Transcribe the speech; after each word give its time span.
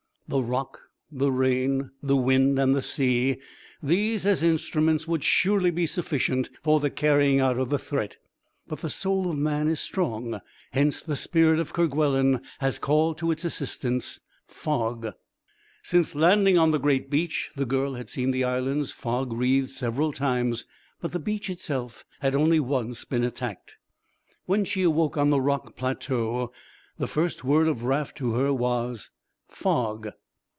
The 0.27 0.41
rock, 0.41 0.83
the 1.11 1.29
rain, 1.29 1.91
the 2.01 2.15
wind 2.15 2.57
and 2.57 2.73
the 2.73 2.81
sea, 2.81 3.35
these, 3.83 4.25
as 4.25 4.41
instruments, 4.41 5.05
would 5.05 5.25
surely 5.25 5.71
be 5.71 5.85
sufficient 5.85 6.49
for 6.63 6.79
the 6.79 6.89
carrying 6.89 7.41
out 7.41 7.57
of 7.59 7.69
the 7.69 7.77
threat; 7.77 8.15
but 8.65 8.79
the 8.79 8.89
soul 8.89 9.29
of 9.29 9.37
man 9.37 9.67
is 9.67 9.81
strong, 9.81 10.39
hence 10.71 11.03
the 11.03 11.17
spirit 11.17 11.59
of 11.59 11.73
Kerguelen 11.73 12.39
has 12.59 12.79
called 12.79 13.17
to 13.17 13.29
its 13.29 13.43
assistance 13.43 14.21
Fog. 14.47 15.11
Since 15.83 16.15
landing 16.15 16.57
on 16.57 16.71
the 16.71 16.79
great 16.79 17.09
beach 17.09 17.51
the 17.57 17.65
girl 17.65 17.95
had 17.95 18.09
seen 18.09 18.31
the 18.31 18.45
islands 18.45 18.91
fog 18.93 19.33
wreathed 19.33 19.71
several 19.71 20.13
times 20.13 20.65
but 21.01 21.11
the 21.11 21.19
beach 21.19 21.49
itself 21.49 22.05
had 22.21 22.35
only 22.35 22.57
once 22.61 23.03
been 23.03 23.25
attacked. 23.25 23.75
When 24.45 24.63
she 24.63 24.83
awoke 24.83 25.17
on 25.17 25.29
the 25.29 25.41
rock 25.41 25.75
plateau 25.75 26.53
the 26.97 27.07
first 27.07 27.43
word 27.43 27.67
of 27.67 27.83
Raft 27.83 28.17
to 28.19 28.35
her 28.35 28.53
was 28.53 29.11
"fog." 29.49 30.07